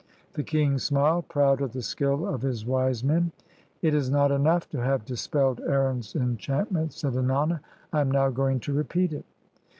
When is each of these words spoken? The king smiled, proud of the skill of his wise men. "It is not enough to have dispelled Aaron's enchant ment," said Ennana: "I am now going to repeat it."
The 0.33 0.41
king 0.41 0.79
smiled, 0.79 1.27
proud 1.27 1.61
of 1.61 1.73
the 1.73 1.83
skill 1.83 2.25
of 2.27 2.41
his 2.41 2.65
wise 2.65 3.03
men. 3.03 3.31
"It 3.83 3.93
is 3.93 4.09
not 4.09 4.31
enough 4.31 4.67
to 4.69 4.79
have 4.79 5.05
dispelled 5.05 5.59
Aaron's 5.61 6.15
enchant 6.15 6.71
ment," 6.71 6.91
said 6.93 7.13
Ennana: 7.13 7.59
"I 7.93 8.01
am 8.01 8.09
now 8.09 8.31
going 8.31 8.59
to 8.61 8.73
repeat 8.73 9.13
it." 9.13 9.25